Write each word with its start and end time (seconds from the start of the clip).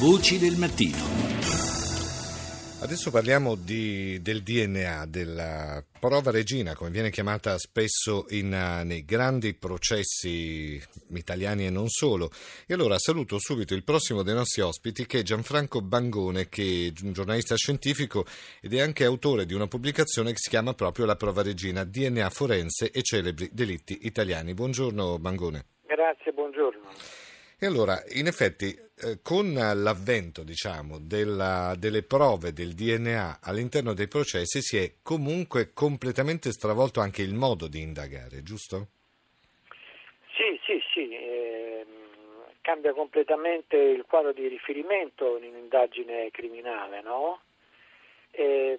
Voci 0.00 0.38
del 0.38 0.54
mattino. 0.56 0.96
Adesso 2.80 3.10
parliamo 3.10 3.56
di, 3.56 4.22
del 4.22 4.44
DNA, 4.44 5.06
della 5.06 5.82
prova 5.98 6.30
regina, 6.30 6.76
come 6.76 6.90
viene 6.90 7.10
chiamata 7.10 7.58
spesso 7.58 8.26
in, 8.28 8.52
uh, 8.52 8.86
nei 8.86 9.04
grandi 9.04 9.54
processi 9.54 10.80
italiani 11.08 11.66
e 11.66 11.70
non 11.70 11.88
solo. 11.88 12.30
E 12.68 12.74
allora 12.74 12.96
saluto 12.98 13.40
subito 13.40 13.74
il 13.74 13.82
prossimo 13.82 14.22
dei 14.22 14.34
nostri 14.34 14.62
ospiti 14.62 15.04
che 15.04 15.18
è 15.18 15.22
Gianfranco 15.22 15.82
Bangone, 15.82 16.48
che 16.48 16.92
è 16.94 17.04
un 17.04 17.12
giornalista 17.12 17.56
scientifico 17.56 18.24
ed 18.62 18.74
è 18.74 18.80
anche 18.80 19.04
autore 19.04 19.46
di 19.46 19.54
una 19.54 19.66
pubblicazione 19.66 20.30
che 20.30 20.38
si 20.38 20.48
chiama 20.48 20.74
proprio 20.74 21.06
La 21.06 21.16
prova 21.16 21.42
regina, 21.42 21.82
DNA 21.82 22.30
forense 22.30 22.92
e 22.92 23.02
celebri 23.02 23.50
delitti 23.52 23.98
italiani. 24.02 24.54
Buongiorno 24.54 25.18
Bangone. 25.18 25.64
Grazie, 25.84 26.30
buongiorno. 26.30 26.88
E 27.60 27.66
allora, 27.66 28.00
in 28.14 28.28
effetti, 28.28 28.68
eh, 28.70 29.18
con 29.20 29.52
l'avvento 29.52 30.44
diciamo, 30.44 30.98
della, 31.00 31.74
delle 31.76 32.04
prove 32.04 32.52
del 32.52 32.72
DNA 32.74 33.40
all'interno 33.42 33.94
dei 33.94 34.06
processi 34.06 34.60
si 34.62 34.76
è 34.76 34.92
comunque 35.02 35.72
completamente 35.72 36.52
stravolto 36.52 37.00
anche 37.00 37.22
il 37.22 37.34
modo 37.34 37.66
di 37.66 37.80
indagare, 37.80 38.44
giusto? 38.44 38.86
Sì, 40.36 40.60
sì, 40.62 40.80
sì. 40.92 41.10
Eh, 41.10 41.84
cambia 42.60 42.92
completamente 42.92 43.76
il 43.76 44.04
quadro 44.06 44.32
di 44.32 44.46
riferimento 44.46 45.36
in 45.38 45.52
un'indagine 45.52 46.30
criminale, 46.30 47.02
no? 47.02 47.40
Eh, 48.30 48.78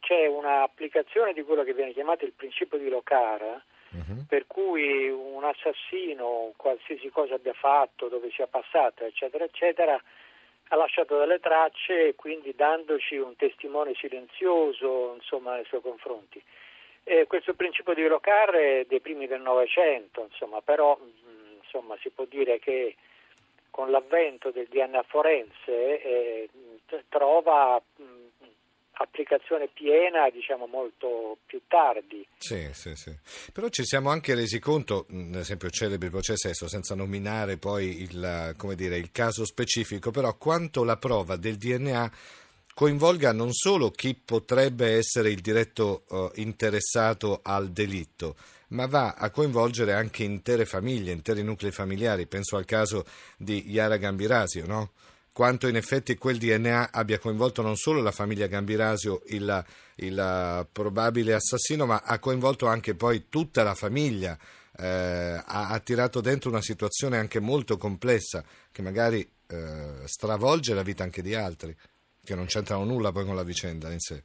c'è 0.00 0.26
un'applicazione 0.26 1.32
di 1.32 1.42
quello 1.42 1.62
che 1.62 1.74
viene 1.74 1.92
chiamato 1.92 2.24
il 2.24 2.32
principio 2.32 2.76
di 2.76 2.88
Locara 2.88 3.62
uh-huh. 3.96 4.26
per 4.28 4.46
cui 4.46 5.08
un 5.08 5.44
assassino, 5.44 6.52
qualsiasi 6.56 7.08
cosa 7.10 7.34
abbia 7.34 7.54
fatto, 7.54 8.08
dove 8.08 8.30
sia 8.30 8.46
passato, 8.46 9.04
eccetera, 9.04 9.44
eccetera, 9.44 10.00
ha 10.68 10.76
lasciato 10.76 11.18
delle 11.18 11.38
tracce 11.38 12.08
e 12.08 12.14
quindi 12.14 12.54
dandoci 12.54 13.16
un 13.16 13.36
testimone 13.36 13.94
silenzioso 13.94 15.14
insomma, 15.14 15.54
nei 15.54 15.64
suoi 15.64 15.80
confronti. 15.80 16.42
E 17.04 17.26
questo 17.28 17.54
principio 17.54 17.94
di 17.94 18.04
Locar 18.06 18.50
è 18.50 18.84
dei 18.88 19.00
primi 19.00 19.28
del 19.28 19.40
Novecento, 19.40 20.28
però 20.64 20.98
insomma, 21.62 21.96
si 22.00 22.10
può 22.10 22.24
dire 22.24 22.58
che 22.58 22.96
con 23.70 23.90
l'avvento 23.90 24.50
del 24.50 24.66
DNA 24.68 25.02
forense 25.04 26.02
eh, 26.02 26.48
trova 27.08 27.80
applicazione 28.98 29.68
piena 29.72 30.30
diciamo 30.30 30.66
molto 30.66 31.38
più 31.46 31.60
tardi. 31.68 32.26
Sì, 32.38 32.68
sì, 32.72 32.94
sì. 32.94 33.14
Però 33.52 33.68
ci 33.68 33.84
siamo 33.84 34.10
anche 34.10 34.34
resi 34.34 34.58
conto, 34.58 35.06
ad 35.10 35.34
esempio 35.34 35.70
celebre 35.70 36.08
processo, 36.08 36.68
senza 36.68 36.94
nominare 36.94 37.56
poi 37.58 38.02
il, 38.02 38.54
dire, 38.74 38.96
il 38.96 39.10
caso 39.12 39.44
specifico, 39.44 40.10
però 40.10 40.36
quanto 40.36 40.84
la 40.84 40.96
prova 40.96 41.36
del 41.36 41.56
DNA 41.56 42.10
coinvolga 42.74 43.32
non 43.32 43.52
solo 43.52 43.90
chi 43.90 44.14
potrebbe 44.14 44.96
essere 44.96 45.30
il 45.30 45.40
diretto 45.40 46.04
uh, 46.08 46.30
interessato 46.34 47.40
al 47.42 47.70
delitto, 47.70 48.36
ma 48.68 48.86
va 48.86 49.14
a 49.14 49.30
coinvolgere 49.30 49.94
anche 49.94 50.24
intere 50.24 50.66
famiglie, 50.66 51.12
interi 51.12 51.42
nuclei 51.42 51.70
familiari. 51.70 52.26
Penso 52.26 52.56
al 52.56 52.64
caso 52.64 53.04
di 53.36 53.70
Yara 53.70 53.96
Gambirasio, 53.96 54.66
no? 54.66 54.92
Quanto 55.36 55.68
in 55.68 55.76
effetti 55.76 56.16
quel 56.16 56.38
DNA 56.38 56.92
abbia 56.92 57.18
coinvolto 57.18 57.60
non 57.60 57.76
solo 57.76 58.00
la 58.00 58.10
famiglia 58.10 58.46
Gambirasio, 58.46 59.20
il, 59.26 59.64
il 59.96 60.66
probabile 60.72 61.34
assassino, 61.34 61.84
ma 61.84 62.00
ha 62.02 62.18
coinvolto 62.18 62.66
anche 62.68 62.94
poi 62.94 63.28
tutta 63.28 63.62
la 63.62 63.74
famiglia. 63.74 64.34
Eh, 64.78 64.86
ha, 64.86 65.68
ha, 65.68 65.78
tirato 65.80 66.22
dentro 66.22 66.48
una 66.48 66.62
situazione 66.62 67.18
anche 67.18 67.38
molto 67.38 67.76
complessa 67.76 68.42
che 68.72 68.80
magari 68.80 69.20
eh, 69.20 70.06
stravolge 70.06 70.72
la 70.72 70.82
vita 70.82 71.02
anche 71.02 71.20
di 71.20 71.34
altri, 71.34 71.76
che 72.24 72.34
non 72.34 72.46
c'entrano 72.46 72.84
nulla 72.84 73.12
poi 73.12 73.26
con 73.26 73.36
la 73.36 73.44
vicenda 73.44 73.92
in 73.92 74.00
sé. 74.00 74.22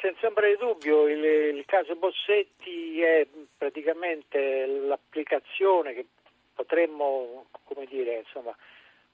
Senza 0.00 0.28
ombra 0.28 0.46
di 0.46 0.56
dubbio, 0.56 1.08
il, 1.08 1.56
il 1.56 1.64
caso 1.66 1.96
Bossetti 1.96 3.00
è 3.00 3.26
praticamente 3.56 4.66
l'applicazione 4.86 5.94
che 5.94 6.06
potremmo, 6.54 7.46
come 7.64 7.86
dire, 7.86 8.18
insomma, 8.18 8.56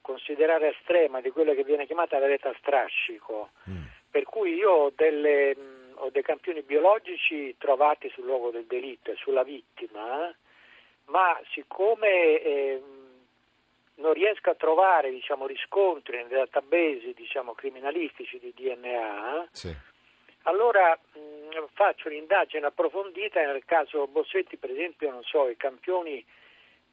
considerare 0.05 0.77
estrema 0.77 1.19
di 1.19 1.31
quella 1.31 1.55
che 1.55 1.63
viene 1.63 1.87
chiamata 1.87 2.19
la 2.19 2.27
rete 2.27 2.49
a 2.49 2.55
strascico, 2.59 3.49
mm. 3.67 3.83
per 4.11 4.23
cui 4.23 4.53
io 4.53 4.69
ho, 4.69 4.93
delle, 4.95 5.55
ho, 5.95 6.09
dei 6.11 6.21
campioni 6.21 6.61
biologici 6.61 7.55
trovati 7.57 8.07
sul 8.11 8.25
luogo 8.25 8.51
del 8.51 8.65
delitto 8.65 9.09
e 9.09 9.15
sulla 9.15 9.41
vittima, 9.41 10.31
ma 11.05 11.39
siccome 11.51 12.39
eh, 12.39 12.81
non 13.95 14.13
riesco 14.13 14.51
a 14.51 14.55
trovare 14.55 15.09
diciamo, 15.09 15.47
riscontri 15.47 16.17
nei 16.17 16.27
database 16.27 17.13
diciamo, 17.15 17.53
criminalistici 17.53 18.37
di 18.37 18.53
DNA, 18.55 19.47
sì. 19.51 19.75
allora 20.43 20.95
mh, 21.13 21.65
faccio 21.73 22.09
un'indagine 22.09 22.67
approfondita 22.67 23.43
nel 23.43 23.65
caso 23.65 24.05
Bossetti, 24.05 24.57
per 24.57 24.69
esempio, 24.69 25.09
non 25.09 25.23
so, 25.23 25.49
i 25.49 25.57
campioni 25.57 26.23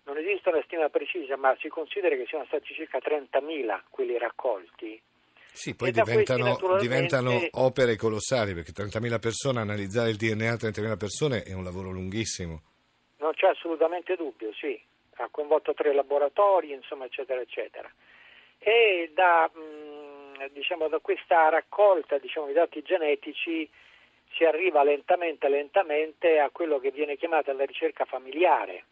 non 0.05 0.19
esiste 0.19 0.49
una 0.49 0.63
stima 0.65 0.89
precisa, 0.89 1.37
ma 1.37 1.57
si 1.61 1.69
considera 1.69 2.17
che 2.17 2.27
siano 2.27 2.45
stati 2.47 2.75
circa 2.75 2.99
30.000 2.99 3.83
quelli 3.91 4.19
raccolti. 4.19 5.01
Sì, 5.53 5.75
poi 5.77 5.91
diventano, 5.91 6.45
naturalmente... 6.45 6.89
diventano, 6.89 7.41
opere 7.53 7.97
colossali, 7.97 8.55
perché 8.55 8.73
30.000 8.73 9.21
persone, 9.21 9.61
analizzare 9.61 10.11
il 10.11 10.17
DNA 10.17 10.51
a 10.51 10.55
30.000 10.55 10.97
persone 10.97 11.43
è 11.43 11.53
un 11.53 11.63
lavoro 11.63 11.91
lunghissimo. 11.91 12.63
Non 13.19 13.33
c'è 13.35 13.49
assolutamente 13.49 14.17
dubbio, 14.17 14.53
sì. 14.55 14.81
Ha 15.17 15.29
coinvolto 15.31 15.75
tre 15.75 15.93
laboratori, 15.93 16.73
insomma, 16.73 17.05
eccetera, 17.05 17.41
eccetera. 17.41 17.89
E 18.59 19.13
da, 19.15 19.51
mh, 19.53 20.49
diciamo, 20.53 20.89
da 20.89 20.99
questa 21.01 21.49
raccolta 21.51 22.19
diciamo, 22.19 22.47
di 22.47 22.55
dati 22.55 22.83
genetici 22.83 23.69
si 24.35 24.45
arriva 24.45 24.83
lentamente, 24.83 25.49
lentamente 25.49 26.39
a 26.39 26.49
quello 26.51 26.81
che 26.81 26.91
viene 26.91 27.17
chiamata 27.17 27.53
la 27.53 27.67
ricerca 27.67 28.07
familiare 28.07 28.85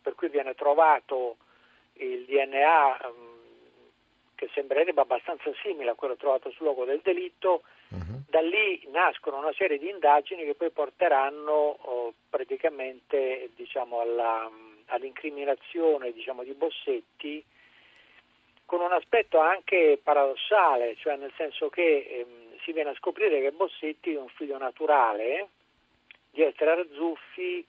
per 0.00 0.14
cui 0.14 0.28
viene 0.28 0.54
trovato 0.54 1.36
il 1.94 2.24
DNA 2.24 3.00
um, 3.04 3.38
che 4.34 4.48
sembrerebbe 4.54 5.02
abbastanza 5.02 5.52
simile 5.62 5.90
a 5.90 5.94
quello 5.94 6.16
trovato 6.16 6.50
sul 6.50 6.64
luogo 6.64 6.84
del 6.84 7.00
delitto, 7.02 7.62
uh-huh. 7.88 8.22
da 8.28 8.40
lì 8.40 8.88
nascono 8.90 9.36
una 9.36 9.52
serie 9.52 9.78
di 9.78 9.90
indagini 9.90 10.44
che 10.44 10.54
poi 10.54 10.70
porteranno 10.70 11.52
oh, 11.52 12.14
praticamente 12.30 13.50
diciamo, 13.54 14.00
alla, 14.00 14.50
all'incriminazione 14.86 16.12
diciamo, 16.12 16.42
di 16.42 16.54
Bossetti 16.54 17.44
con 18.64 18.80
un 18.80 18.92
aspetto 18.92 19.40
anche 19.40 19.98
paradossale, 20.02 20.94
cioè 20.96 21.16
nel 21.16 21.32
senso 21.36 21.68
che 21.68 22.06
ehm, 22.08 22.56
si 22.62 22.72
viene 22.72 22.90
a 22.90 22.94
scoprire 22.94 23.40
che 23.40 23.50
Bossetti 23.50 24.14
è 24.14 24.18
un 24.18 24.28
figlio 24.28 24.58
naturale 24.58 25.48
di 26.30 26.44
Esther 26.44 26.68
Arzuffi 26.68 27.66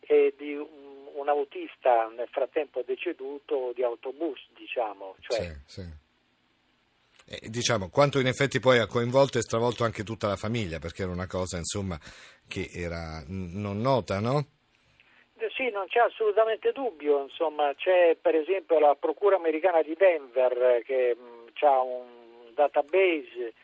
e 0.00 0.34
di 0.36 0.56
un 0.56 0.89
un 1.14 1.28
autista 1.28 2.08
nel 2.08 2.28
frattempo 2.28 2.82
deceduto 2.82 3.72
di 3.74 3.82
autobus, 3.82 4.40
diciamo. 4.56 5.16
Cioè... 5.20 5.42
Sì, 5.66 5.80
sì. 5.80 6.08
E, 7.26 7.48
diciamo, 7.48 7.90
quanto 7.90 8.18
in 8.18 8.26
effetti 8.26 8.58
poi 8.58 8.78
ha 8.78 8.86
coinvolto 8.86 9.38
e 9.38 9.42
stravolto 9.42 9.84
anche 9.84 10.02
tutta 10.02 10.26
la 10.26 10.36
famiglia, 10.36 10.78
perché 10.78 11.02
era 11.02 11.12
una 11.12 11.28
cosa, 11.28 11.58
insomma, 11.58 11.98
che 12.48 12.68
era 12.72 13.22
non 13.28 13.80
nota, 13.80 14.18
no? 14.18 14.46
Sì, 15.56 15.70
non 15.70 15.86
c'è 15.86 16.00
assolutamente 16.00 16.72
dubbio, 16.72 17.22
insomma, 17.22 17.72
c'è 17.74 18.16
per 18.20 18.34
esempio 18.34 18.78
la 18.78 18.94
Procura 18.94 19.36
americana 19.36 19.80
di 19.80 19.94
Denver 19.96 20.82
che 20.84 21.16
ha 21.60 21.80
un 21.80 22.52
database 22.54 23.54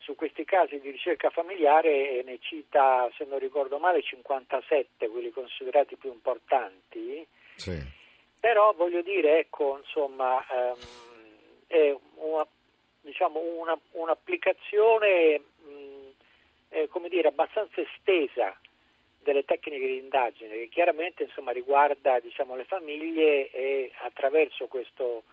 su 0.00 0.14
questi 0.14 0.44
casi 0.44 0.80
di 0.80 0.90
ricerca 0.90 1.30
familiare 1.30 2.22
ne 2.24 2.38
cita, 2.40 3.10
se 3.16 3.24
non 3.24 3.38
ricordo 3.38 3.78
male, 3.78 4.02
57, 4.02 5.08
quelli 5.08 5.30
considerati 5.30 5.96
più 5.96 6.10
importanti. 6.10 7.26
Sì. 7.56 7.78
Però 8.38 8.72
voglio 8.72 9.02
dire, 9.02 9.38
ecco, 9.38 9.78
insomma, 9.78 10.44
ehm, 10.48 10.76
è 11.66 11.96
una, 12.16 12.46
diciamo, 13.02 13.38
una, 13.38 13.78
un'applicazione 13.92 15.38
mh, 15.38 16.86
come 16.88 17.08
dire, 17.08 17.28
abbastanza 17.28 17.80
estesa 17.80 18.58
delle 19.22 19.44
tecniche 19.44 19.86
di 19.86 19.98
indagine 19.98 20.54
che 20.54 20.68
chiaramente 20.68 21.24
insomma, 21.24 21.52
riguarda 21.52 22.18
diciamo, 22.20 22.56
le 22.56 22.64
famiglie 22.64 23.50
e 23.50 23.92
attraverso 24.02 24.66
questo 24.66 25.24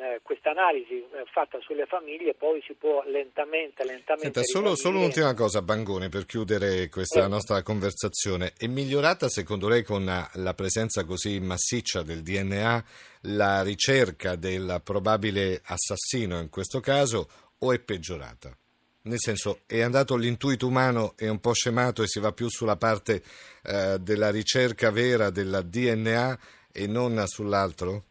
eh, 0.00 0.20
questa 0.22 0.50
analisi 0.50 0.94
eh, 0.94 1.24
fatta 1.30 1.58
sulle 1.60 1.84
famiglie 1.84 2.32
poi 2.34 2.62
si 2.66 2.72
può 2.72 3.02
lentamente, 3.04 3.84
lentamente... 3.84 4.32
Senta, 4.32 4.42
solo, 4.42 4.74
solo, 4.74 4.98
un'ultima 4.98 5.34
cosa, 5.34 5.60
Bangone, 5.60 6.08
per 6.08 6.24
chiudere 6.24 6.88
questa 6.88 7.24
eh. 7.24 7.28
nostra 7.28 7.62
conversazione. 7.62 8.54
È 8.56 8.66
migliorata 8.66 9.28
secondo 9.28 9.68
lei 9.68 9.82
con 9.82 10.04
la 10.04 10.54
presenza 10.54 11.04
così 11.04 11.38
massiccia 11.40 12.02
del 12.02 12.22
DNA 12.22 12.84
la 13.24 13.62
ricerca 13.62 14.36
del 14.36 14.80
probabile 14.82 15.60
assassino 15.62 16.40
in 16.40 16.48
questo 16.48 16.80
caso 16.80 17.28
o 17.58 17.72
è 17.72 17.78
peggiorata? 17.78 18.56
Nel 19.02 19.18
senso, 19.18 19.60
è 19.66 19.82
andato 19.82 20.16
l'intuito 20.16 20.66
umano, 20.66 21.12
è 21.16 21.28
un 21.28 21.40
po' 21.40 21.52
scemato 21.52 22.02
e 22.02 22.06
si 22.06 22.20
va 22.20 22.32
più 22.32 22.48
sulla 22.48 22.76
parte 22.76 23.22
eh, 23.64 23.98
della 23.98 24.30
ricerca 24.30 24.90
vera 24.90 25.28
del 25.28 25.62
DNA 25.66 26.38
e 26.72 26.86
non 26.86 27.22
sull'altro? 27.26 28.04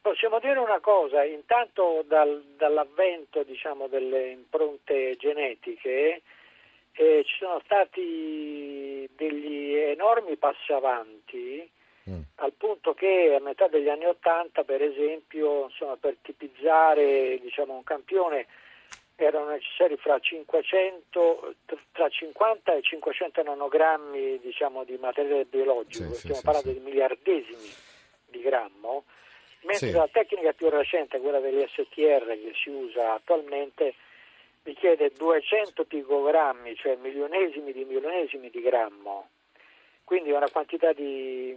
Possiamo 0.00 0.38
dire 0.38 0.58
una 0.58 0.80
cosa, 0.80 1.24
intanto 1.24 2.02
dal, 2.06 2.42
dall'avvento 2.56 3.42
diciamo, 3.42 3.86
delle 3.86 4.30
impronte 4.30 5.16
genetiche 5.16 6.22
eh, 6.92 7.22
ci 7.24 7.36
sono 7.38 7.60
stati 7.64 9.08
degli 9.14 9.74
enormi 9.74 10.36
passi 10.36 10.72
avanti 10.72 11.70
mm. 12.08 12.20
al 12.36 12.52
punto 12.54 12.94
che 12.94 13.36
a 13.38 13.42
metà 13.42 13.68
degli 13.68 13.88
anni 13.88 14.06
Ottanta 14.06 14.64
per 14.64 14.82
esempio 14.82 15.64
insomma, 15.64 15.96
per 15.96 16.16
tipizzare 16.22 17.38
diciamo, 17.40 17.74
un 17.74 17.84
campione 17.84 18.46
erano 19.16 19.50
necessari 19.50 19.96
fra 19.98 20.18
500, 20.18 21.54
tra 21.92 22.08
50 22.08 22.74
e 22.74 22.82
500 22.82 23.42
nanogrammi 23.42 24.38
diciamo, 24.38 24.84
di 24.84 24.96
materiale 24.96 25.44
biologico, 25.44 26.14
sì, 26.14 26.20
stiamo 26.20 26.36
sì, 26.36 26.44
parlando 26.44 26.68
sì. 26.68 26.78
di 26.78 26.84
miliardesimi 26.84 27.68
di 28.30 28.40
grammo, 28.40 29.04
mentre 29.62 29.92
la 29.92 30.08
tecnica 30.10 30.52
più 30.52 30.68
recente, 30.68 31.20
quella 31.20 31.40
degli 31.40 31.64
STR 31.66 32.26
che 32.26 32.52
si 32.54 32.70
usa 32.70 33.14
attualmente, 33.14 33.94
richiede 34.62 35.12
200 35.16 35.84
picogrammi, 35.84 36.74
cioè 36.76 36.96
milionesimi 36.96 37.72
di 37.72 37.84
milionesimi 37.84 38.50
di 38.50 38.60
grammo, 38.60 39.28
quindi 40.04 40.30
una 40.30 40.50
quantità 40.50 40.92
di, 40.92 41.56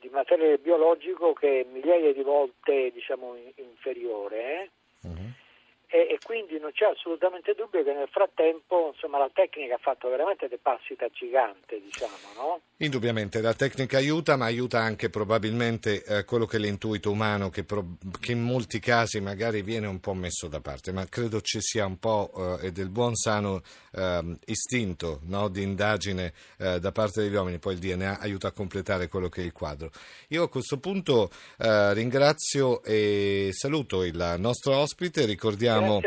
di 0.00 0.08
materiale 0.08 0.58
biologico 0.58 1.32
che 1.32 1.60
è 1.60 1.66
migliaia 1.70 2.12
di 2.12 2.22
volte 2.22 2.90
diciamo, 2.90 3.36
inferiore. 3.56 4.62
Eh? 4.62 4.70
Uh-huh 5.02 5.46
e, 5.90 6.06
e, 6.10 6.18
quindi 6.22 6.58
non 6.58 6.70
c'è 6.72 6.84
assolutamente 6.84 7.54
dubbio 7.54 7.82
che 7.82 7.94
nel 7.94 8.08
frattempo 8.10 8.90
insomma, 8.92 9.16
la 9.16 9.30
tecnica 9.32 9.76
ha 9.76 9.78
fatto 9.78 10.10
veramente 10.10 10.46
dei 10.46 10.58
passi 10.58 10.94
da 10.94 11.08
gigante, 11.10 11.80
diciamo, 11.80 12.12
no? 12.36 12.60
Indubbiamente 12.76 13.40
la 13.40 13.54
tecnica 13.54 13.96
aiuta, 13.96 14.36
ma 14.36 14.44
aiuta 14.44 14.80
anche 14.80 15.08
probabilmente 15.08 16.04
eh, 16.04 16.24
quello 16.24 16.44
che 16.44 16.58
è 16.58 16.60
l'intuito 16.60 17.10
umano 17.10 17.48
che, 17.48 17.64
pro- 17.64 17.96
che, 18.20 18.32
in 18.32 18.42
molti 18.42 18.80
casi 18.80 19.20
magari 19.20 19.62
viene 19.62 19.86
un 19.86 19.98
po' 19.98 20.12
messo 20.12 20.46
da 20.46 20.60
parte, 20.60 20.92
ma 20.92 21.06
credo 21.06 21.40
ci 21.40 21.58
sia 21.62 21.86
un 21.86 21.98
po' 21.98 22.58
eh, 22.60 22.70
del 22.70 22.90
buon 22.90 23.14
sano 23.14 23.62
eh, 23.94 24.36
istinto 24.44 25.20
no? 25.24 25.48
di 25.48 25.62
indagine 25.62 26.34
eh, 26.58 26.78
da 26.80 26.92
parte 26.92 27.22
degli 27.22 27.34
uomini, 27.34 27.58
poi 27.58 27.72
il 27.72 27.78
DNA 27.78 28.18
aiuta 28.20 28.48
a 28.48 28.52
completare 28.52 29.08
quello 29.08 29.30
che 29.30 29.40
è 29.40 29.44
il 29.44 29.52
quadro. 29.52 29.90
Io 30.28 30.42
a 30.42 30.50
questo 30.50 30.78
punto 30.78 31.30
eh, 31.56 31.94
ringrazio 31.94 32.82
e 32.82 33.48
saluto 33.52 34.04
il 34.04 34.36
nostro 34.38 34.76
ospite, 34.76 35.24
ricordiamo 35.24 35.77
abbiamo 35.78 36.00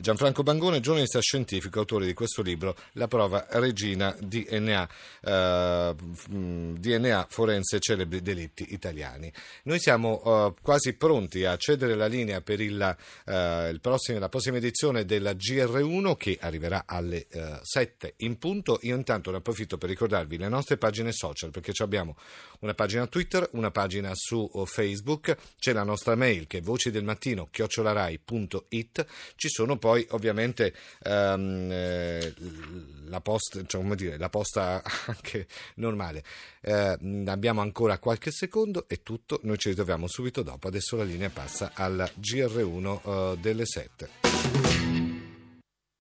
Gianfranco 0.00 0.42
Bangone, 0.44 0.80
giornalista 0.80 1.20
scientifico, 1.20 1.80
autore 1.80 2.06
di 2.06 2.14
questo 2.14 2.40
libro, 2.40 2.76
La 2.92 3.08
prova 3.08 3.46
regina 3.50 4.14
DNA, 4.18 4.88
eh, 5.22 5.94
DNA 5.96 7.26
forense 7.28 7.80
celebri 7.80 8.22
delitti 8.22 8.72
italiani. 8.72 9.32
Noi 9.64 9.80
siamo 9.80 10.22
eh, 10.24 10.54
quasi 10.62 10.92
pronti 10.92 11.44
a 11.44 11.56
cedere 11.56 11.96
la 11.96 12.06
linea 12.06 12.40
per 12.40 12.60
il, 12.60 12.96
eh, 13.26 13.68
il 13.70 13.80
prossimo, 13.80 14.18
la 14.20 14.28
prossima 14.28 14.58
edizione 14.58 15.04
della 15.04 15.32
GR1 15.32 16.16
che 16.16 16.38
arriverà 16.40 16.84
alle 16.86 17.26
7 17.62 18.06
eh, 18.06 18.14
in 18.18 18.38
punto. 18.38 18.78
Io 18.82 18.94
intanto 18.94 19.32
ne 19.32 19.38
approfitto 19.38 19.78
per 19.78 19.88
ricordarvi 19.88 20.38
le 20.38 20.48
nostre 20.48 20.76
pagine 20.76 21.10
social 21.12 21.50
perché 21.50 21.72
abbiamo 21.82 22.16
una 22.60 22.74
pagina 22.74 23.06
Twitter, 23.08 23.48
una 23.52 23.70
pagina 23.72 24.12
su 24.14 24.48
Facebook, 24.64 25.36
c'è 25.58 25.72
la 25.72 25.82
nostra 25.82 26.14
mail 26.14 26.46
che 26.46 26.58
è 26.58 26.60
voci 26.60 26.90
del 26.90 27.04
mattino 27.04 27.48
chiocciolarai.it, 27.50 29.06
ci 29.34 29.48
sono 29.48 29.67
poi 29.76 29.88
poi 29.88 30.06
ovviamente 30.10 30.74
um, 31.04 31.68
eh, 31.70 32.34
la, 33.06 33.20
posta, 33.20 33.64
cioè, 33.66 33.94
dire, 33.94 34.18
la, 34.18 34.28
posta, 34.28 34.82
anche 35.06 35.46
normale. 35.76 36.22
Eh, 36.60 36.98
abbiamo 37.26 37.60
ancora 37.60 37.98
qualche 37.98 38.30
secondo 38.30 38.84
e 38.88 39.02
tutto, 39.02 39.40
noi 39.42 39.58
ci 39.58 39.70
ritroviamo 39.70 40.06
subito 40.06 40.42
dopo. 40.42 40.68
Adesso 40.68 40.96
la 40.96 41.04
linea 41.04 41.30
passa 41.30 41.72
alla 41.74 42.08
GR1 42.20 42.98
uh, 43.02 43.10
eh, 43.10 43.36
delle 43.40 43.64
7. 43.64 44.97